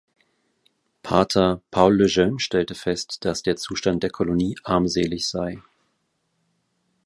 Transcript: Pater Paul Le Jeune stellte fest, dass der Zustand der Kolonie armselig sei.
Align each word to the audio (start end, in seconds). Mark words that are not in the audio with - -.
Pater 1.03 1.57
Paul 1.69 1.95
Le 1.95 2.07
Jeune 2.07 2.39
stellte 2.39 2.73
fest, 2.73 3.23
dass 3.23 3.43
der 3.43 3.55
Zustand 3.57 4.01
der 4.01 4.09
Kolonie 4.09 4.55
armselig 4.63 5.29
sei. 5.29 5.61